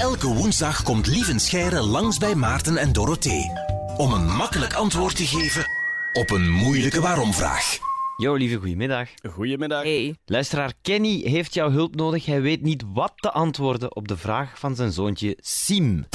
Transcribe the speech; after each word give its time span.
Elke 0.00 0.26
woensdag 0.26 0.82
komt 0.82 1.06
Lieven 1.06 1.40
Scheire 1.40 1.80
langs 1.80 2.18
bij 2.18 2.34
Maarten 2.34 2.76
en 2.76 2.92
Dorothee. 2.92 3.50
Om 3.96 4.12
een 4.12 4.36
makkelijk 4.36 4.74
antwoord 4.74 5.16
te 5.16 5.26
geven 5.26 5.66
op 6.12 6.30
een 6.30 6.50
moeilijke 6.50 7.00
waarom-vraag. 7.00 7.78
Jo, 8.16 8.34
lieve, 8.34 8.56
goedemiddag. 8.56 9.08
Goedemiddag. 9.32 9.82
Hey. 9.82 10.16
Luisteraar 10.24 10.72
Kenny 10.82 11.20
heeft 11.24 11.54
jouw 11.54 11.70
hulp 11.70 11.94
nodig. 11.94 12.26
Hij 12.26 12.40
weet 12.42 12.62
niet 12.62 12.84
wat 12.92 13.12
te 13.16 13.30
antwoorden 13.30 13.96
op 13.96 14.08
de 14.08 14.16
vraag 14.16 14.58
van 14.58 14.74
zijn 14.74 14.92
zoontje 14.92 15.36
Sim. 15.40 16.06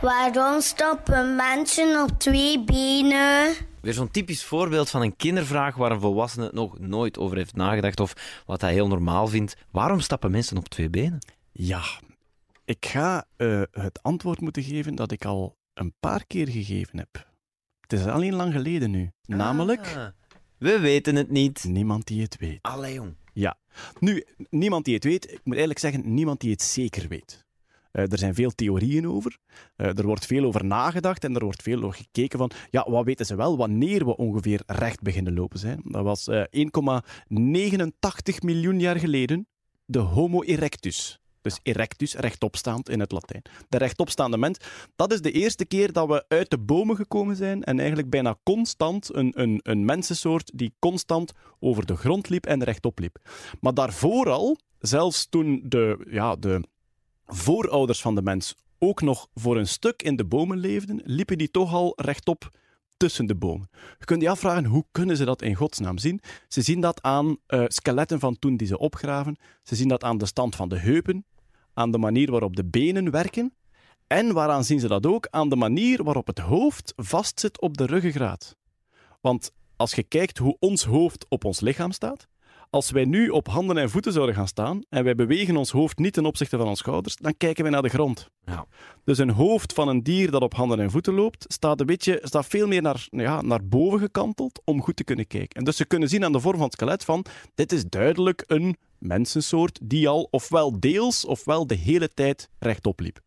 Waarom 0.00 0.60
stappen 0.60 1.36
mensen 1.36 2.02
op 2.02 2.18
twee 2.18 2.64
benen? 2.64 3.54
Weer 3.80 3.94
zo'n 3.94 4.10
typisch 4.10 4.44
voorbeeld 4.44 4.90
van 4.90 5.02
een 5.02 5.16
kindervraag 5.16 5.74
waar 5.76 5.90
een 5.90 6.00
volwassene 6.00 6.50
nog 6.52 6.78
nooit 6.78 7.18
over 7.18 7.36
heeft 7.36 7.56
nagedacht 7.56 8.00
of 8.00 8.14
wat 8.46 8.60
hij 8.60 8.72
heel 8.72 8.88
normaal 8.88 9.26
vindt. 9.26 9.56
Waarom 9.70 10.00
stappen 10.00 10.30
mensen 10.30 10.56
op 10.56 10.68
twee 10.68 10.90
benen? 10.90 11.18
Ja, 11.52 11.82
ik 12.64 12.86
ga 12.86 13.26
eh, 13.36 13.62
het 13.70 14.02
antwoord 14.02 14.40
moeten 14.40 14.62
geven 14.62 14.94
dat 14.94 15.12
ik 15.12 15.24
al 15.24 15.56
een 15.74 15.94
paar 16.00 16.26
keer 16.26 16.48
gegeven 16.48 16.98
heb. 16.98 17.32
Het 17.80 17.92
is 17.92 18.06
alleen 18.06 18.34
lang 18.34 18.52
geleden 18.52 18.90
nu. 18.90 19.10
Namelijk, 19.26 19.94
Ah, 19.96 20.06
we 20.58 20.78
weten 20.78 21.16
het 21.16 21.30
niet. 21.30 21.64
niemand 21.64 22.06
die 22.06 22.22
het 22.22 22.36
weet. 22.36 22.58
Allee, 22.62 22.94
jong. 22.94 23.16
Ja. 23.32 23.56
Nu, 24.00 24.24
niemand 24.50 24.84
die 24.84 24.94
het 24.94 25.04
weet, 25.04 25.24
ik 25.24 25.40
moet 25.44 25.56
eigenlijk 25.56 25.78
zeggen, 25.78 26.14
niemand 26.14 26.40
die 26.40 26.50
het 26.50 26.62
zeker 26.62 27.08
weet. 27.08 27.44
Eh, 27.90 28.12
er 28.12 28.18
zijn 28.18 28.34
veel 28.34 28.50
theorieën 28.50 29.08
over. 29.08 29.38
Eh, 29.76 29.98
er 29.98 30.06
wordt 30.06 30.26
veel 30.26 30.44
over 30.44 30.64
nagedacht 30.64 31.24
en 31.24 31.34
er 31.34 31.44
wordt 31.44 31.62
veel 31.62 31.82
over 31.82 31.96
gekeken 31.98 32.38
van, 32.38 32.50
ja, 32.70 32.90
wat 32.90 33.04
weten 33.04 33.26
ze 33.26 33.34
wel 33.36 33.56
wanneer 33.56 34.04
we 34.04 34.16
ongeveer 34.16 34.62
recht 34.66 35.02
beginnen 35.02 35.34
lopen 35.34 35.58
zijn. 35.58 35.80
Dat 35.84 36.02
was 36.04 36.28
eh 36.28 36.42
1,89 36.50 38.42
miljoen 38.42 38.80
jaar 38.80 38.98
geleden 38.98 39.46
de 39.84 39.98
Homo 39.98 40.42
erectus. 40.42 41.18
Dus 41.44 41.60
erectus, 41.62 42.14
rechtopstaand 42.14 42.88
in 42.88 43.00
het 43.00 43.12
Latijn. 43.12 43.42
De 43.68 43.78
rechtopstaande 43.78 44.38
mens. 44.38 44.58
Dat 44.96 45.12
is 45.12 45.20
de 45.20 45.30
eerste 45.30 45.64
keer 45.64 45.92
dat 45.92 46.08
we 46.08 46.24
uit 46.28 46.50
de 46.50 46.58
bomen 46.58 46.96
gekomen 46.96 47.36
zijn 47.36 47.62
en 47.62 47.78
eigenlijk 47.78 48.10
bijna 48.10 48.36
constant 48.42 49.14
een, 49.14 49.32
een, 49.34 49.60
een 49.62 49.84
mensensoort 49.84 50.50
die 50.54 50.74
constant 50.78 51.32
over 51.60 51.86
de 51.86 51.96
grond 51.96 52.28
liep 52.28 52.46
en 52.46 52.64
rechtop 52.64 52.98
liep. 52.98 53.18
Maar 53.60 53.74
daarvoor 53.74 54.30
al, 54.30 54.58
zelfs 54.78 55.26
toen 55.28 55.62
de, 55.64 56.06
ja, 56.10 56.36
de 56.36 56.64
voorouders 57.26 58.00
van 58.00 58.14
de 58.14 58.22
mens 58.22 58.54
ook 58.78 59.02
nog 59.02 59.28
voor 59.34 59.56
een 59.56 59.68
stuk 59.68 60.02
in 60.02 60.16
de 60.16 60.24
bomen 60.24 60.58
leefden, 60.58 61.00
liepen 61.04 61.38
die 61.38 61.50
toch 61.50 61.72
al 61.72 61.92
rechtop 61.96 62.50
tussen 62.96 63.26
de 63.26 63.34
bomen. 63.34 63.70
Je 63.98 64.04
kunt 64.04 64.22
je 64.22 64.28
afvragen, 64.28 64.64
hoe 64.64 64.84
kunnen 64.90 65.16
ze 65.16 65.24
dat 65.24 65.42
in 65.42 65.54
godsnaam 65.54 65.98
zien? 65.98 66.20
Ze 66.48 66.62
zien 66.62 66.80
dat 66.80 67.02
aan 67.02 67.36
eh, 67.46 67.64
skeletten 67.66 68.20
van 68.20 68.38
toen 68.38 68.56
die 68.56 68.66
ze 68.66 68.78
opgraven. 68.78 69.36
Ze 69.62 69.74
zien 69.74 69.88
dat 69.88 70.04
aan 70.04 70.18
de 70.18 70.26
stand 70.26 70.56
van 70.56 70.68
de 70.68 70.78
heupen, 70.78 71.24
aan 71.74 71.90
de 71.90 71.98
manier 71.98 72.30
waarop 72.30 72.56
de 72.56 72.64
benen 72.64 73.10
werken. 73.10 73.54
En 74.06 74.32
waaraan 74.32 74.64
zien 74.64 74.80
ze 74.80 74.88
dat 74.88 75.06
ook? 75.06 75.26
Aan 75.30 75.48
de 75.48 75.56
manier 75.56 76.04
waarop 76.04 76.26
het 76.26 76.38
hoofd 76.38 76.92
vastzit 76.96 77.60
op 77.60 77.76
de 77.76 77.86
ruggengraat. 77.86 78.56
Want 79.20 79.52
als 79.76 79.94
je 79.94 80.02
kijkt 80.02 80.38
hoe 80.38 80.56
ons 80.58 80.84
hoofd 80.84 81.26
op 81.28 81.44
ons 81.44 81.60
lichaam 81.60 81.92
staat, 81.92 82.28
als 82.74 82.90
wij 82.90 83.04
nu 83.04 83.28
op 83.28 83.48
handen 83.48 83.78
en 83.78 83.90
voeten 83.90 84.12
zouden 84.12 84.34
gaan 84.34 84.48
staan 84.48 84.82
en 84.88 85.04
wij 85.04 85.14
bewegen 85.14 85.56
ons 85.56 85.70
hoofd 85.70 85.98
niet 85.98 86.12
ten 86.12 86.26
opzichte 86.26 86.56
van 86.56 86.66
onze 86.66 86.82
schouders, 86.82 87.16
dan 87.16 87.36
kijken 87.36 87.62
wij 87.62 87.72
naar 87.72 87.82
de 87.82 87.88
grond. 87.88 88.28
Ja. 88.44 88.66
Dus 89.04 89.18
een 89.18 89.30
hoofd 89.30 89.72
van 89.72 89.88
een 89.88 90.02
dier 90.02 90.30
dat 90.30 90.42
op 90.42 90.54
handen 90.54 90.80
en 90.80 90.90
voeten 90.90 91.14
loopt, 91.14 91.44
staat, 91.48 91.80
een 91.80 91.86
beetje, 91.86 92.18
staat 92.22 92.46
veel 92.46 92.66
meer 92.66 92.82
naar, 92.82 93.06
ja, 93.10 93.42
naar 93.42 93.64
boven 93.64 93.98
gekanteld 93.98 94.60
om 94.64 94.82
goed 94.82 94.96
te 94.96 95.04
kunnen 95.04 95.26
kijken. 95.26 95.58
En 95.58 95.64
dus 95.64 95.76
ze 95.76 95.84
kunnen 95.84 96.08
zien 96.08 96.24
aan 96.24 96.32
de 96.32 96.40
vorm 96.40 96.56
van 96.56 96.64
het 96.64 96.72
skelet 96.72 97.04
van, 97.04 97.24
dit 97.54 97.72
is 97.72 97.84
duidelijk 97.84 98.44
een 98.46 98.76
mensensoort 99.04 99.78
die 99.82 100.08
al 100.08 100.28
ofwel 100.30 100.80
deels 100.80 101.24
ofwel 101.24 101.66
de 101.66 101.74
hele 101.74 102.08
tijd 102.14 102.48
rechtop 102.58 103.00
liep. 103.00 103.20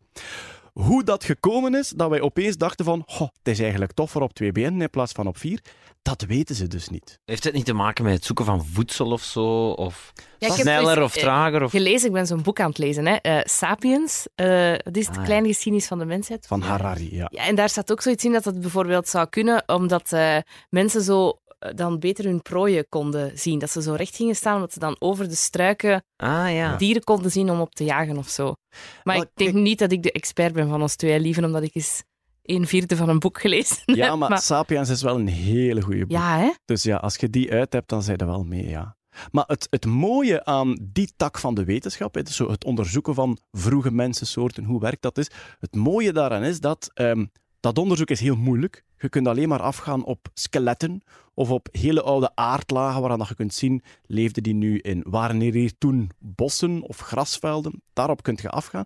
Hoe 0.73 1.03
dat 1.03 1.23
gekomen 1.23 1.75
is, 1.75 1.89
dat 1.89 2.09
wij 2.09 2.21
opeens 2.21 2.57
dachten 2.57 2.85
van, 2.85 3.03
"Goh, 3.07 3.27
het 3.37 3.47
is 3.47 3.59
eigenlijk 3.59 3.91
toffer 3.91 4.21
op 4.21 4.33
twee 4.33 4.51
benen 4.51 4.81
in 4.81 4.89
plaats 4.89 5.11
van 5.11 5.27
op 5.27 5.37
vier, 5.37 5.59
dat 6.01 6.21
weten 6.21 6.55
ze 6.55 6.67
dus 6.67 6.89
niet. 6.89 7.19
Heeft 7.25 7.43
het 7.43 7.53
niet 7.53 7.65
te 7.65 7.73
maken 7.73 8.03
met 8.03 8.13
het 8.13 8.25
zoeken 8.25 8.45
van 8.45 8.65
voedsel 8.65 9.11
of 9.11 9.21
zo? 9.21 9.69
Of 9.69 10.13
Ja, 10.37 10.49
sneller 10.55 10.95
dus, 10.95 11.03
of 11.03 11.15
eh, 11.15 11.21
trager? 11.21 11.63
Of... 11.63 11.71
Gelezen, 11.71 12.07
ik 12.07 12.13
ben 12.13 12.27
zo'n 12.27 12.41
boek 12.41 12.59
aan 12.59 12.69
het 12.69 12.77
lezen. 12.77 13.05
Hè. 13.05 13.15
Eh, 13.15 13.39
Sapiens, 13.43 14.27
eh 14.35 14.71
dat 14.77 14.97
is 14.97 15.05
de 15.05 15.11
Ah, 15.11 15.17
ja. 15.17 15.23
kleine 15.23 15.47
geschiedenis 15.47 15.87
van 15.87 15.99
de 15.99 16.05
mensheid. 16.05 16.47
Van 16.47 16.61
Harari, 16.61 17.15
ja. 17.15 17.27
Ja, 17.31 17.45
en 17.45 17.55
daar 17.55 17.69
staat 17.69 17.91
ook 17.91 18.01
zoiets 18.01 18.25
in 18.25 18.31
dat 18.31 18.43
dat 18.43 18.59
bijvoorbeeld 18.61 19.07
zou 19.07 19.27
kunnen, 19.29 19.63
omdat 19.67 20.11
eh, 20.11 20.37
mensen 20.69 21.01
zo 21.01 21.29
eh, 21.29 21.46
dan 21.75 21.99
beter 21.99 22.25
hun 22.25 22.41
prooien 22.41 22.85
konden 22.89 23.37
zien. 23.39 23.59
Dat 23.59 23.69
ze 23.71 23.81
zo 23.81 23.93
recht 23.93 24.15
gingen 24.15 24.35
staan, 24.35 24.55
omdat 24.55 24.73
ze 24.73 24.79
dan 24.79 24.95
over 24.99 25.29
de 25.29 25.35
struiken 25.35 26.03
Ah 26.15 26.53
ja. 26.53 26.75
dieren 26.77 27.03
konden 27.03 27.31
zien 27.31 27.49
om 27.51 27.59
op 27.59 27.75
te 27.75 27.83
jagen 27.83 28.17
of 28.17 28.29
zo. 28.29 28.55
Maar 29.03 29.15
ik 29.15 29.29
denk 29.33 29.51
kijk- 29.51 29.63
niet 29.63 29.79
dat 29.79 29.91
ik 29.91 30.03
de 30.03 30.11
expert 30.11 30.53
ben 30.53 30.69
van 30.69 30.81
ons 30.81 30.95
twee, 30.95 31.19
liever 31.19 31.43
omdat 31.45 31.63
ik 31.63 31.75
eens 31.75 32.03
een 32.43 32.67
vierde 32.67 32.95
van 32.95 33.09
een 33.09 33.19
boek 33.19 33.41
gelezen 33.41 33.77
heb. 33.85 33.95
Ja, 33.95 34.15
maar, 34.15 34.41
Sapiens 34.41 34.89
is 34.89 35.01
wel 35.01 35.15
een 35.19 35.27
hele 35.27 35.81
goede 35.81 35.99
boek. 36.05 36.17
Ja, 36.17 36.37
hè? 36.37 36.51
Dus 36.65 36.83
ja, 36.83 36.95
als 36.95 37.15
je 37.15 37.29
die 37.29 37.51
uit 37.51 37.73
hebt, 37.73 37.89
dan 37.89 38.03
zijn 38.03 38.17
er 38.17 38.25
wel 38.27 38.43
mee, 38.43 38.67
ja. 38.69 38.95
Maar 39.31 39.43
het, 39.47 39.67
het 39.69 39.85
mooie 39.85 40.45
aan 40.45 40.77
die 40.91 41.11
tak 41.15 41.39
van 41.39 41.55
de 41.55 41.63
wetenschap, 41.63 42.15
het, 42.15 42.29
zo 42.29 42.51
het 42.51 42.63
onderzoeken 42.65 43.13
van 43.13 43.37
vroege 43.51 43.91
mensensoorten, 43.91 44.63
hoe 44.63 44.79
werkt 44.79 45.01
dat 45.01 45.17
is, 45.17 45.29
het 45.59 45.75
mooie 45.75 46.13
daaraan 46.13 46.43
is 46.43 46.59
dat 46.59 46.89
ehm, 46.93 47.25
dat 47.59 47.77
onderzoek 47.77 48.09
is 48.09 48.19
heel 48.19 48.35
moeilijk. 48.35 48.83
Je 48.97 49.09
kunt 49.09 49.27
alleen 49.27 49.49
maar 49.49 49.61
afgaan 49.61 50.03
op 50.03 50.27
skeletten 50.33 51.01
of 51.33 51.49
op 51.49 51.67
hele 51.71 52.01
oude 52.01 52.31
aardlagen 52.35 53.01
waaraan 53.01 53.25
je 53.27 53.35
kunt 53.35 53.53
zien, 53.53 53.83
leefden 54.05 54.43
die 54.43 54.53
nu 54.53 54.79
in, 54.79 55.03
waren 55.07 55.41
er 55.41 55.53
hier 55.53 55.77
toen 55.77 56.11
bossen 56.19 56.81
of 56.81 56.99
grasvelden? 56.99 57.81
Daarop 57.93 58.23
kunt 58.23 58.41
je 58.41 58.49
afgaan. 58.49 58.83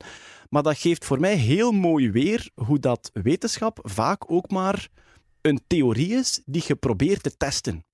Maar 0.50 0.64
dat 0.64 0.78
geeft 0.78 1.06
voor 1.06 1.20
mij 1.20 1.36
heel 1.36 1.72
mooi 1.72 2.12
weer 2.12 2.50
hoe 2.54 2.80
dat 2.80 3.10
wetenschap 3.14 3.80
vaak 3.82 4.32
ook 4.32 4.50
maar 4.50 4.88
een 5.42 5.62
theorie 5.68 6.14
is 6.14 6.42
die 6.46 6.64
je 6.68 6.76
probeert 6.76 7.24
te 7.24 7.38
testen. 7.38 7.86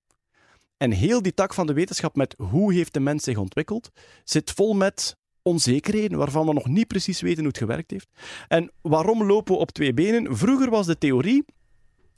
En 0.77 0.91
heel 0.91 1.21
die 1.21 1.33
tak 1.33 1.53
van 1.53 1.67
de 1.67 1.73
wetenschap 1.73 2.15
met 2.15 2.35
hoe 2.37 2.73
heeft 2.73 2.93
de 2.93 2.99
mens 2.99 3.23
zich 3.23 3.37
ontwikkeld, 3.37 3.89
zit 4.23 4.51
vol 4.51 4.73
met 4.73 5.17
onzekerheden 5.47 6.17
waarvan 6.17 6.45
we 6.45 6.53
nog 6.53 6.67
niet 6.67 6.87
precies 6.87 7.21
weten 7.21 7.39
hoe 7.39 7.47
het 7.47 7.57
gewerkt 7.57 7.91
heeft. 7.91 8.07
En 8.47 8.71
waarom 8.81 9.23
lopen 9.23 9.53
we 9.53 9.59
op 9.59 9.71
twee 9.71 9.93
benen? 9.93 10.37
Vroeger 10.37 10.69
was 10.69 10.85
de 10.85 10.97
theorie 10.97 11.45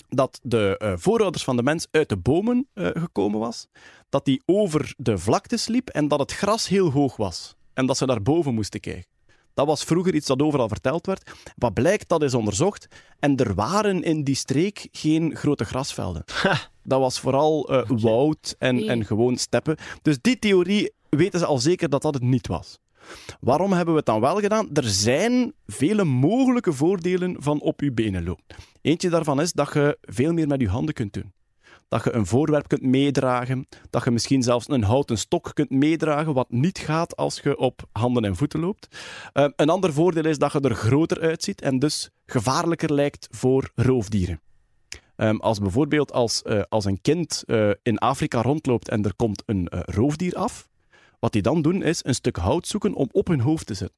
dat 0.10 0.40
de 0.44 0.78
eh, 0.78 0.94
voorouders 0.96 1.44
van 1.44 1.56
de 1.56 1.64
mens 1.64 1.88
uit 1.92 2.10
de 2.10 2.18
bomen 2.18 2.68
eh, 2.74 2.88
gekomen 2.94 3.40
was, 3.40 3.68
dat 4.10 4.26
die 4.26 4.42
over 4.46 4.94
de 4.98 5.18
vlaktes 5.18 5.68
liep 5.68 5.90
en 5.90 6.08
dat 6.08 6.20
het 6.20 6.32
gras 6.32 6.68
heel 6.68 6.92
hoog 6.92 7.16
was 7.16 7.56
en 7.74 7.86
dat 7.86 7.98
ze 7.98 8.06
daar 8.06 8.22
boven 8.22 8.54
moesten 8.54 8.80
kijken. 8.80 9.18
Dat 9.54 9.68
was 9.68 9.84
vroeger 9.84 10.16
iets 10.16 10.28
dat 10.28 10.42
overal 10.42 10.68
verteld 10.68 11.06
werd. 11.06 11.32
Wat 11.56 11.74
blijkt, 11.74 12.10
dat 12.10 12.24
is 12.24 12.34
onderzocht. 12.34 12.88
En 13.20 13.36
er 13.36 13.54
waren 13.54 14.04
in 14.04 14.24
die 14.24 14.36
streek 14.36 14.88
geen 14.92 15.36
grote 15.36 15.66
grasvelden. 15.66 16.24
Dat 16.84 17.00
was 17.00 17.20
vooral 17.20 17.70
eh, 17.70 17.90
woud 17.90 18.56
en, 18.58 18.88
en 18.88 19.06
gewoon 19.06 19.38
steppen. 19.38 19.78
Dus 20.02 20.18
die 20.22 20.40
theorie 20.40 20.94
weten 21.10 21.40
ze 21.40 21.46
al 21.46 21.58
zeker 21.58 21.90
dat 21.90 22.02
dat 22.02 22.14
het 22.14 22.24
niet 22.24 22.48
was. 22.48 22.80
Waarom 23.40 23.72
hebben 23.72 23.94
we 23.94 24.00
het 24.00 24.10
dan 24.10 24.22
wel 24.22 24.40
gedaan? 24.40 24.70
Er 24.74 24.88
zijn 24.88 25.54
vele 25.66 26.04
mogelijke 26.04 26.74
voordelen 26.74 27.36
van 27.40 27.62
op 27.62 27.82
je 27.82 27.92
benen 27.92 28.24
lopen. 28.24 28.56
Eentje 28.82 29.10
daarvan 29.10 29.42
is 29.42 29.52
dat 29.52 29.74
je 29.74 29.98
veel 30.02 30.34
meer 30.34 30.48
met 30.48 30.62
je 30.62 30.68
handen 30.68 30.94
kunt 30.94 31.14
doen. 31.14 31.34
Dat 31.88 32.04
je 32.04 32.14
een 32.14 32.26
voorwerp 32.26 32.68
kunt 32.68 32.82
meedragen. 32.82 33.68
Dat 33.90 34.04
je 34.04 34.12
misschien 34.12 34.44
zelfs 34.44 34.70
een 34.70 34.84
houten 34.84 35.18
stok 35.18 35.52
kunt 35.54 35.70
meedragen, 35.70 36.34
wat 36.34 36.52
niet 36.52 36.78
gaat 36.80 37.16
als 37.16 37.40
je 37.40 37.58
op 37.58 37.82
handen 37.92 38.26
en 38.26 38.36
voeten 38.36 38.60
loopt. 38.60 38.98
Eh, 39.34 39.48
een 39.56 39.70
ander 39.70 39.94
voordeel 39.94 40.26
is 40.26 40.38
dat 40.38 40.52
je 40.52 40.60
er 40.60 40.76
groter 40.76 41.22
uitziet 41.22 41.62
en 41.62 41.80
dus 41.80 42.10
gevaarlijker 42.26 42.94
lijkt 42.94 43.28
voor 43.32 43.72
roofdieren. 43.76 44.42
Ehm, 45.16 45.36
als 45.36 45.60
bijvoorbeeld 45.60 46.12
als, 46.12 46.42
eh, 46.42 46.62
als 46.70 46.86
een 46.86 47.02
kind 47.02 47.44
eh, 47.46 47.70
in 47.84 47.98
Afrika 47.98 48.42
rondloopt 48.42 48.90
en 48.90 49.04
er 49.04 49.16
komt 49.16 49.44
een 49.46 49.68
roofdier 49.70 50.36
af, 50.36 50.68
wat 51.20 51.32
die 51.32 51.42
dan 51.42 51.62
doen 51.62 51.84
is 51.84 52.06
een 52.06 52.16
stuk 52.16 52.36
hout 52.36 52.68
zoeken 52.68 52.94
om 52.94 53.10
op 53.12 53.28
hun 53.28 53.40
hoofd 53.40 53.66
te 53.66 53.74
zetten. 53.74 53.98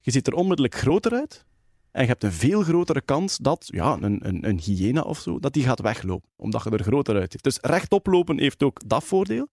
Je 0.00 0.10
ziet 0.10 0.26
er 0.26 0.34
onmiddellijk 0.34 0.74
groter 0.74 1.12
uit 1.12 1.44
en 1.92 2.02
je 2.02 2.08
hebt 2.08 2.24
een 2.24 2.32
veel 2.32 2.62
grotere 2.62 3.00
kans 3.00 3.36
dat 3.36 3.64
ja, 3.66 3.98
een, 4.00 4.28
een, 4.28 4.48
een 4.48 4.58
hyena 4.58 5.00
of 5.00 5.18
zo, 5.18 5.38
dat 5.38 5.52
die 5.52 5.64
gaat 5.64 5.80
weglopen, 5.80 6.28
omdat 6.36 6.64
je 6.64 6.70
er 6.70 6.82
groter 6.82 7.20
uitziet. 7.20 7.42
Dus 7.42 7.58
rechtop 7.60 8.06
lopen 8.06 8.38
heeft 8.38 8.62
ook 8.62 8.80
dat 8.86 9.04
voordeel. 9.04 9.48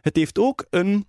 Het 0.00 0.16
heeft 0.16 0.38
ook 0.38 0.66
een... 0.70 1.06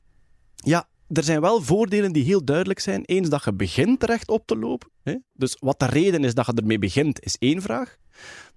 Ja, 0.56 0.88
er 1.08 1.24
zijn 1.24 1.42
wel 1.42 1.62
voordelen 1.62 2.12
die 2.12 2.24
heel 2.24 2.46
duidelijk 2.46 2.80
zijn. 2.80 3.06
Eens 3.06 3.30
dat 3.30 3.44
je 3.44 3.54
begint 3.54 4.04
rechtop 4.04 4.46
te 4.46 4.58
lopen. 4.58 4.90
Hè? 5.04 5.16
Dus 5.34 5.58
wat 5.60 5.80
de 5.80 5.86
reden 5.86 6.24
is 6.24 6.34
dat 6.34 6.46
je 6.46 6.54
ermee 6.54 6.80
begint, 6.80 7.24
is 7.26 7.38
één 7.38 7.62
vraag. 7.62 7.98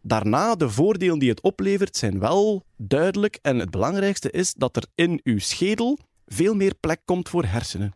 Daarna, 0.03 0.55
de 0.55 0.71
voordelen 0.71 1.19
die 1.19 1.31
het 1.31 1.41
oplevert, 1.41 1.97
zijn 1.97 2.19
wel 2.19 2.65
duidelijk. 2.77 3.39
En 3.43 3.59
het 3.59 3.71
belangrijkste 3.71 4.31
is 4.31 4.55
dat 4.55 4.77
er 4.77 4.85
in 4.95 5.21
uw 5.25 5.39
schedel 5.39 5.99
veel 6.27 6.55
meer 6.55 6.75
plek 6.81 7.01
komt 7.05 7.29
voor 7.29 7.45
hersenen. 7.45 7.95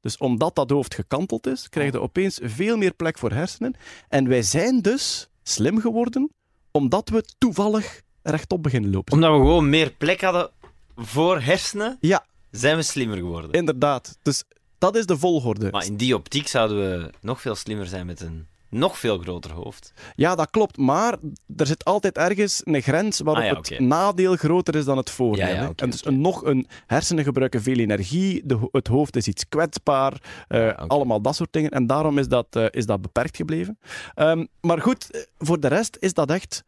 Dus 0.00 0.16
omdat 0.16 0.54
dat 0.54 0.70
hoofd 0.70 0.94
gekanteld 0.94 1.46
is, 1.46 1.68
krijg 1.68 1.92
je 1.92 2.00
opeens 2.00 2.38
veel 2.42 2.76
meer 2.76 2.92
plek 2.94 3.18
voor 3.18 3.30
hersenen. 3.32 3.74
En 4.08 4.28
wij 4.28 4.42
zijn 4.42 4.80
dus 4.82 5.28
slim 5.42 5.80
geworden, 5.80 6.30
omdat 6.70 7.08
we 7.08 7.24
toevallig 7.38 8.02
rechtop 8.22 8.62
beginnen 8.62 8.90
lopen. 8.90 9.12
Omdat 9.14 9.30
we 9.30 9.36
gewoon 9.36 9.68
meer 9.68 9.90
plek 9.90 10.20
hadden 10.20 10.50
voor 10.96 11.40
hersenen, 11.40 11.96
Ja, 12.00 12.24
zijn 12.50 12.76
we 12.76 12.82
slimmer 12.82 13.16
geworden. 13.16 13.50
inderdaad. 13.52 14.18
Dus 14.22 14.44
Dat 14.78 14.96
is 14.96 15.06
de 15.06 15.18
volgorde. 15.18 15.70
Maar 15.70 15.84
in 15.86 15.96
die 15.96 16.14
optiek 16.14 16.48
zouden 16.48 16.76
we 16.78 17.10
nog 17.20 17.40
veel 17.40 17.54
slimmer 17.54 17.86
zijn 17.86 18.06
met 18.06 18.20
een 18.20 18.46
nog 18.70 18.98
veel 18.98 19.18
groter 19.18 19.52
hoofd. 19.52 19.92
Ja, 20.14 20.34
dat 20.34 20.50
klopt. 20.50 20.76
Maar 20.76 21.16
er 21.56 21.66
zit 21.66 21.84
altijd 21.84 22.16
ergens 22.16 22.60
een 22.64 22.82
grens 22.82 23.20
waarop 23.20 23.44
Ah 23.44 23.50
ja, 23.50 23.74
het 23.76 23.80
nadeel 23.80 24.36
groter 24.36 24.76
is 24.76 24.84
dan 24.84 24.96
het 24.96 25.10
voordeel. 25.10 25.46
Ja, 25.46 25.54
ja, 25.54 25.72
en 25.76 25.90
dus 25.90 26.04
een, 26.04 26.20
nog 26.20 26.44
een 26.44 26.66
hersenen 26.86 27.24
gebruiken 27.24 27.62
veel 27.62 27.76
energie, 27.76 28.42
de, 28.44 28.68
het 28.72 28.86
hoofd 28.86 29.16
is 29.16 29.26
iets 29.26 29.48
kwetsbaar, 29.48 30.22
eh, 30.48 30.76
allemaal 30.76 31.20
dat 31.20 31.34
soort 31.36 31.52
dingen. 31.52 31.70
En 31.70 31.86
daarom 31.86 32.18
is 32.18 32.28
dat, 32.28 32.46
eh, 32.50 32.66
is 32.70 32.86
dat 32.86 33.02
beperkt 33.02 33.36
gebleven. 33.36 33.78
Ehm, 34.14 34.46
maar 34.60 34.80
goed, 34.80 35.10
eh, 35.10 35.20
voor 35.38 35.60
de 35.60 35.68
rest 35.68 35.96
is 36.00 36.14
dat 36.14 36.30
echt 36.30 36.64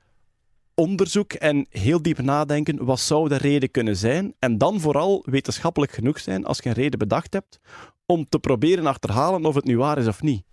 onderzoek 0.74 1.32
en 1.32 1.66
heel 1.70 2.02
diep 2.02 2.18
nadenken. 2.18 2.84
Wat 2.84 3.00
zou 3.00 3.28
de 3.28 3.36
reden 3.36 3.70
kunnen 3.70 3.96
zijn? 3.96 4.34
En 4.38 4.58
dan 4.58 4.80
vooral 4.80 5.22
wetenschappelijk 5.30 5.92
genoeg 5.92 6.20
zijn 6.20 6.44
als 6.44 6.58
je 6.58 6.68
een 6.68 6.74
reden 6.74 6.98
bedacht 6.98 7.32
hebt 7.32 7.60
om 8.06 8.28
te 8.28 8.38
proberen 8.38 8.86
achterhalen 8.86 9.44
of 9.44 9.54
het 9.54 9.64
nu 9.64 9.78
waar 9.78 9.98
is 9.98 10.06
of 10.06 10.22
niet. 10.22 10.44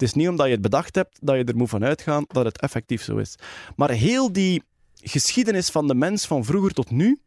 Het 0.00 0.08
is 0.08 0.14
niet 0.14 0.28
omdat 0.28 0.46
je 0.46 0.52
het 0.52 0.62
bedacht 0.62 0.94
hebt 0.94 1.18
dat 1.20 1.36
je 1.36 1.44
er 1.44 1.56
moet 1.56 1.68
van 1.68 1.84
uitgaan 1.84 2.24
dat 2.26 2.44
het 2.44 2.60
effectief 2.60 3.02
zo 3.02 3.16
is. 3.16 3.34
Maar 3.76 3.90
heel 3.90 4.32
die 4.32 4.62
geschiedenis 5.02 5.68
van 5.68 5.86
de 5.86 5.94
mens 5.94 6.26
van 6.26 6.44
vroeger 6.44 6.72
tot 6.72 6.90
nu 6.90 7.20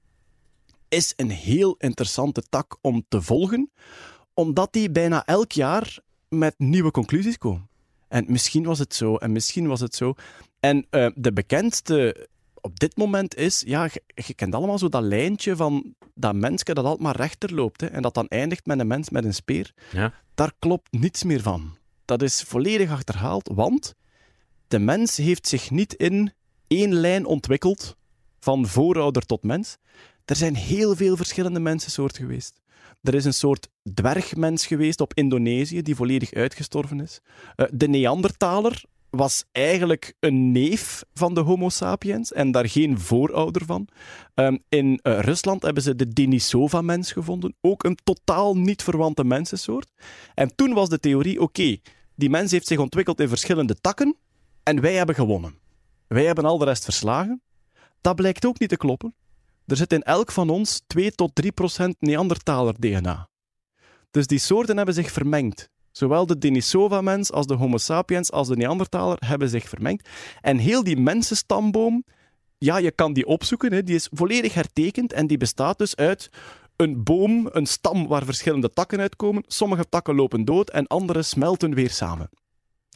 is 0.90 1.14
een 1.16 1.30
heel 1.30 1.76
interessante 1.78 2.44
tak 2.50 2.78
om 2.82 3.06
te 3.10 3.22
volgen, 3.22 3.72
omdat 4.34 4.74
die 4.74 4.92
bijna 4.92 5.26
elk 5.26 5.52
jaar 5.52 6.00
met 6.30 6.54
nieuwe 6.58 6.92
conclusies 6.92 7.38
komen. 7.38 7.70
En 8.08 8.26
misschien 8.28 8.64
was 8.64 8.80
het 8.80 8.96
zo, 8.96 9.16
en 9.16 9.32
misschien 9.32 9.68
was 9.68 9.80
het 9.80 9.96
zo. 9.96 10.14
En 10.60 10.86
eh, 10.90 11.08
de 11.16 11.34
bekendste 11.34 12.28
op 12.62 12.80
dit 12.80 12.98
moment 12.98 13.36
is, 13.36 13.64
ja, 13.66 13.84
je, 13.84 14.04
je 14.16 14.34
kent 14.34 14.56
allemaal 14.56 14.78
zo 14.78 14.90
dat 14.90 15.04
lijntje 15.04 15.56
van 15.56 15.94
dat 16.14 16.36
mensje 16.36 16.74
dat 16.74 16.86
altijd 16.86 17.04
maar 17.04 17.16
rechter 17.16 17.54
loopt, 17.54 17.82
hè, 17.82 17.88
en 17.88 18.02
dat 18.02 18.14
dan 18.14 18.28
eindigt 18.28 18.66
met 18.66 18.80
een 18.80 18.88
mens 18.88 19.10
met 19.10 19.26
een 19.26 19.34
speer. 19.34 19.74
Ja. 19.92 20.14
Daar 20.36 20.54
klopt 20.60 20.92
niets 20.92 21.24
meer 21.24 21.42
van. 21.42 21.82
Dat 22.06 22.22
is 22.22 22.42
volledig 22.42 22.92
achterhaald, 22.92 23.50
want 23.54 23.96
de 24.68 24.80
mens 24.80 25.18
heeft 25.18 25.48
zich 25.48 25.72
niet 25.72 25.94
in 25.94 26.34
één 26.68 26.94
lijn 26.94 27.26
ontwikkeld, 27.26 27.98
van 28.40 28.68
voorouder 28.68 29.26
tot 29.26 29.44
mens. 29.44 29.78
Er 30.26 30.36
zijn 30.36 30.56
heel 30.56 30.96
veel 30.96 31.16
verschillende 31.16 31.60
mensensoorten 31.60 32.22
geweest. 32.22 32.62
Er 33.02 33.14
is 33.14 33.26
een 33.26 33.34
soort 33.34 33.68
dwergmens 33.94 34.66
geweest 34.66 35.02
op 35.02 35.14
Indonesië 35.14 35.82
die 35.82 35.96
volledig 35.96 36.34
uitgestorven 36.34 37.00
is. 37.00 37.20
Eh, 37.56 37.66
de 37.72 37.88
Neandertaler 37.88 38.84
was 39.16 39.44
eigenlijk 39.52 40.14
een 40.20 40.52
neef 40.52 41.04
van 41.14 41.34
de 41.34 41.40
Homo 41.40 41.70
sapiens 41.70 42.32
en 42.32 42.52
daar 42.52 42.70
geen 42.70 43.00
voorouder 43.00 43.66
van. 43.66 43.88
Ehm, 44.34 44.58
in 44.70 45.00
eh, 45.02 45.20
Rusland 45.20 45.62
hebben 45.62 45.84
ze 45.84 45.96
de 45.96 46.08
Denisova-mens 46.08 47.12
gevonden, 47.12 47.56
ook 47.62 47.84
een 47.84 47.98
totaal 48.04 48.58
niet 48.58 48.84
verwante 48.84 49.24
mensensoort. 49.24 49.92
En 50.34 50.56
toen 50.56 50.74
was 50.74 50.90
de 50.90 51.00
theorie: 51.00 51.42
oké, 51.42 51.78
die 52.16 52.30
mens 52.30 52.52
heeft 52.52 52.68
zich 52.68 52.78
ontwikkeld 52.78 53.20
in 53.20 53.28
verschillende 53.28 53.76
takken 53.76 54.18
en 54.64 54.82
wij 54.82 54.94
hebben 54.94 55.16
gewonnen. 55.16 55.58
Wij 56.08 56.26
hebben 56.26 56.46
al 56.46 56.58
de 56.58 56.66
rest 56.66 56.84
verslagen. 56.84 57.42
Dat 58.02 58.16
blijkt 58.16 58.46
ook 58.46 58.60
niet 58.60 58.70
te 58.70 58.78
kloppen. 58.78 59.16
Er 59.66 59.78
zit 59.78 59.94
in 59.94 60.04
elk 60.04 60.32
van 60.32 60.50
ons 60.50 60.82
2 60.88 61.12
tot 61.12 61.36
3 61.36 61.52
procent 61.52 61.96
Neandertaler-DNA. 62.00 63.30
Dus 64.12 64.28
die 64.28 64.40
soorten 64.40 64.78
hebben 64.78 64.96
zich 64.96 65.12
vermengd. 65.12 65.70
Zowel 65.94 66.26
de 66.26 66.38
Denisova-mens 66.38 67.32
als 67.32 67.48
de 67.48 67.54
Homo 67.54 67.78
sapiens 67.78 68.32
als 68.32 68.48
de 68.48 68.56
Neandertaler 68.56 69.18
hebben 69.26 69.50
zich 69.50 69.70
vermengd. 69.70 70.10
En 70.42 70.58
heel 70.58 70.84
die 70.84 70.98
mensenstamboom, 70.98 72.04
ja, 72.58 72.78
je 72.78 72.92
kan 72.92 73.14
die 73.14 73.26
opzoeken, 73.26 73.74
hè, 73.74 73.84
die 73.84 73.96
is 73.96 74.10
volledig 74.12 74.54
hertekend 74.54 75.14
en 75.14 75.28
die 75.28 75.38
bestaat 75.38 75.78
dus 75.78 75.96
uit 75.96 76.30
een 76.76 77.04
boom, 77.04 77.50
een 77.52 77.66
stam 77.66 78.08
waar 78.08 78.26
verschillende 78.26 78.70
takken 78.70 79.00
uitkomen. 79.00 79.44
Sommige 79.48 79.90
takken 79.90 80.16
lopen 80.16 80.46
dood 80.46 80.70
en 80.70 80.88
andere 80.88 81.22
smelten 81.22 81.74
weer 81.74 81.90
samen. 81.90 82.30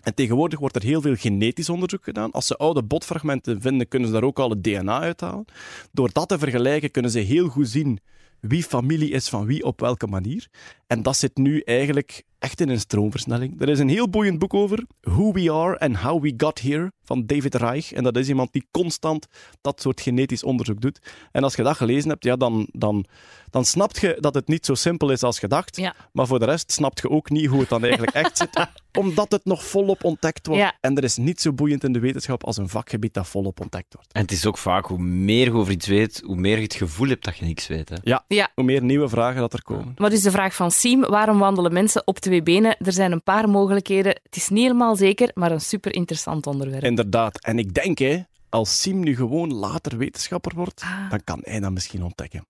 En 0.04 0.14
tegenwoordig 0.14 0.60
wordt 0.60 0.76
er 0.76 0.84
heel 0.84 1.02
veel 1.02 1.16
genetisch 1.16 1.70
onderzoek 1.70 2.04
gedaan. 2.04 2.32
Als 2.32 2.48
ze 2.48 2.58
oude 2.58 2.84
botfragmenten 2.84 3.62
vinden, 3.62 3.88
kunnen 3.88 4.08
ze 4.08 4.14
daar 4.14 4.24
ook 4.24 4.40
al 4.40 4.50
het 4.50 4.64
DNA 4.64 5.00
uithalen. 5.00 5.46
Door 5.92 6.10
dat 6.12 6.28
te 6.28 6.40
vergelijken 6.40 6.92
kunnen 6.92 7.12
ze 7.12 7.20
heel 7.20 7.48
goed 7.48 7.70
zien 7.70 8.00
wie 8.40 8.64
familie 8.64 9.12
is 9.12 9.30
van 9.30 9.46
wie 9.46 9.64
op 9.64 9.80
welke 9.80 10.08
manier. 10.08 10.48
En 10.88 11.02
dat 11.04 11.18
zit 11.18 11.38
nu 11.38 11.60
eigenlijk 11.60 12.24
echt 12.40 12.62
in 12.62 12.70
een 12.70 12.80
stroomversnelling. 12.80 13.62
Er 13.62 13.70
is 13.70 13.80
een 13.80 13.90
heel 13.90 14.10
boeiend 14.10 14.40
boek 14.40 14.54
over, 14.54 14.86
Who 15.02 15.32
We 15.32 15.52
Are 15.52 15.80
and 15.80 15.98
How 15.98 16.22
We 16.22 16.34
Got 16.38 16.62
Here, 16.62 16.92
van 17.04 17.26
David 17.26 17.56
Reich. 17.56 17.94
En 17.94 18.04
dat 18.04 18.18
is 18.18 18.28
iemand 18.28 18.52
die 18.52 18.68
constant 18.72 19.28
dat 19.62 19.82
soort 19.82 20.02
genetisch 20.02 20.44
onderzoek 20.44 20.82
doet. 20.82 21.00
En 21.32 21.44
als 21.44 21.56
je 21.56 21.64
dat 21.64 21.78
gelezen 21.78 22.10
hebt, 22.10 22.24
ja, 22.24 22.36
dan, 22.36 22.68
dan, 22.72 23.06
dan 23.50 23.66
snap 23.66 23.98
je 23.98 24.18
dat 24.20 24.34
het 24.34 24.48
niet 24.48 24.66
zo 24.66 24.74
simpel 24.74 25.12
is 25.12 25.24
als 25.24 25.40
gedacht. 25.40 25.78
Ja. 25.78 25.96
Maar 26.12 26.28
voor 26.28 26.40
de 26.40 26.46
rest 26.46 26.72
snap 26.72 27.00
je 27.00 27.10
ook 27.10 27.30
niet 27.30 27.46
hoe 27.46 27.60
het 27.60 27.70
dan 27.70 27.82
eigenlijk 27.82 28.14
echt 28.14 28.38
zit, 28.38 28.50
omdat 28.98 29.32
het 29.32 29.46
nog 29.46 29.64
volop 29.66 30.04
ontdekt 30.04 30.48
wordt. 30.48 30.62
Ja. 30.62 30.78
En 30.82 30.98
er 30.98 31.04
is 31.04 31.18
niet 31.18 31.42
zo 31.42 31.54
boeiend 31.54 31.84
in 31.84 31.94
de 31.94 32.00
wetenschap 32.00 32.44
als 32.46 32.58
een 32.58 32.70
vakgebied 32.70 33.14
dat 33.14 33.28
volop 33.28 33.60
ontdekt 33.62 33.94
wordt. 33.94 34.14
En 34.14 34.22
het 34.22 34.32
is 34.32 34.46
ook 34.46 34.58
vaak, 34.58 34.86
hoe 34.86 34.98
meer 35.00 35.46
je 35.46 35.54
over 35.54 35.72
iets 35.72 35.88
weet, 35.88 36.22
hoe 36.26 36.36
meer 36.36 36.56
je 36.58 36.64
het 36.64 36.74
gevoel 36.74 37.08
hebt 37.08 37.26
dat 37.26 37.38
je 37.38 37.46
niks 37.46 37.68
weet. 37.68 37.90
Hè. 37.90 37.96
Ja. 38.28 38.50
Hoe 38.56 38.64
meer 38.64 38.84
nieuwe 38.84 39.10
vragen 39.10 39.40
dat 39.42 39.54
er 39.54 39.64
komen. 39.64 39.94
Wat 39.96 40.12
is 40.12 40.22
de 40.22 40.32
vraag 40.32 40.56
van 40.56 40.72
Siem? 40.72 41.02
Waarom 41.02 41.40
wandelen 41.40 41.74
mensen 41.74 42.08
op 42.08 42.20
twee 42.20 42.44
benen? 42.44 42.78
Er 42.78 42.92
zijn 42.94 43.12
een 43.12 43.24
paar 43.24 43.50
mogelijkheden. 43.50 44.20
Het 44.24 44.36
is 44.36 44.50
niet 44.50 44.62
helemaal 44.64 44.96
zeker, 44.96 45.32
maar 45.34 45.52
een 45.52 45.62
super 45.62 45.94
interessant 45.96 46.48
onderwerp. 46.48 46.84
Inderdaad. 46.84 47.40
En 47.42 47.60
ik 47.60 47.74
denk, 47.74 47.98
hè, 47.98 48.20
als 48.50 48.82
Sim 48.82 49.00
nu 49.00 49.16
gewoon 49.16 49.54
later 49.54 49.98
wetenschapper 49.98 50.56
wordt, 50.56 50.82
Ah. 50.82 51.10
dan 51.10 51.24
kan 51.24 51.40
hij 51.44 51.60
dat 51.60 51.72
misschien 51.72 52.04
ontdekken. 52.04 52.46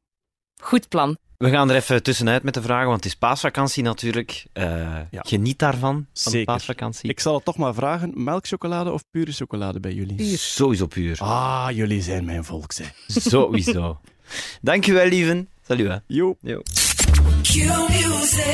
Goed 0.63 0.89
plan. 0.89 1.17
We 1.37 1.49
gaan 1.49 1.69
er 1.69 1.75
even 1.75 2.03
tussenuit 2.03 2.43
met 2.43 2.53
de 2.53 2.61
vragen, 2.61 2.85
want 2.87 3.03
het 3.03 3.05
is 3.05 3.15
paasvakantie 3.15 3.83
natuurlijk. 3.83 4.45
Eh, 4.53 4.65
Ja. 5.11 5.21
Geniet 5.21 5.59
daarvan, 5.59 5.93
van 5.93 6.05
de 6.23 6.29
Zeker. 6.29 6.45
paasvakantie. 6.45 7.09
Ik 7.09 7.19
zal 7.19 7.33
het 7.35 7.45
toch 7.45 7.57
maar 7.57 7.73
vragen, 7.73 8.11
melkchocolade 8.15 8.91
of 8.91 9.03
pure 9.11 9.31
chocolade 9.31 9.79
bij 9.79 9.93
jullie? 9.93 10.15
Puur. 10.15 10.37
Sowieso 10.37 10.85
puur. 10.87 11.17
Ah, 11.19 11.67
jullie 11.71 12.01
zijn 12.01 12.25
mijn 12.25 12.43
volk, 12.43 12.71
zeg. 12.71 12.91
Sowieso. 13.07 13.99
Dankjewel, 14.61 15.07
lieven. 15.07 15.49
Salut. 15.67 15.87
Hè. 15.87 15.95
Jo. 16.07 16.35
Jo. 16.41 16.61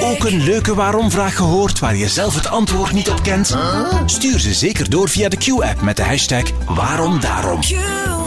Ook 0.02 0.24
een 0.24 0.44
leuke 0.44 0.76
waarom-vraag 0.76 1.36
gehoord 1.36 1.80
waar 1.80 1.96
je 1.96 2.08
zelf 2.08 2.36
het 2.36 2.48
antwoord 2.48 2.92
niet 2.92 3.10
op 3.10 3.24
kent? 3.24 3.58
Stuur 4.06 4.40
ze 4.40 4.54
zeker 4.54 4.90
door 4.90 5.10
via 5.10 5.30
de 5.30 5.38
Q-app 5.38 5.82
met 5.82 5.98
de 5.98 6.04
hashtag 6.04 6.66
waarom 6.66 7.20
daarom. 7.20 7.60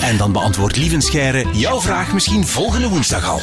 En 0.00 0.16
dan 0.16 0.32
beantwoordt 0.32 0.76
Lieven 0.76 1.02
jouw 1.52 1.80
vraag 1.80 2.12
misschien 2.12 2.46
volgende 2.46 2.88
woensdag 2.88 3.28
al. 3.28 3.40